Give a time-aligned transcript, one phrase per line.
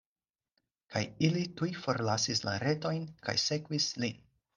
[0.93, 4.19] Kaj ili tuj forlasis la retojn, kaj sekvis lin.